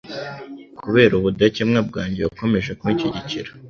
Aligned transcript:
Kubera 0.81 1.13
ubudakemwa 1.15 1.79
bwanjye 1.89 2.19
wakomeje 2.25 2.71
kunshyigikira 2.79 3.49